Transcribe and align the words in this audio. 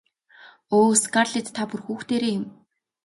Өө 0.77 0.89
Скарлетт 1.03 1.53
та 1.55 1.63
бүр 1.69 1.81
хүүхдээрээ 1.85 2.33
юм. 2.39 2.45